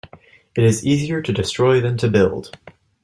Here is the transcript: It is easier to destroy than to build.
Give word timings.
It 0.55 0.63
is 0.63 0.83
easier 0.83 1.21
to 1.21 1.31
destroy 1.31 1.79
than 1.79 1.95
to 1.97 2.09
build. 2.09 2.57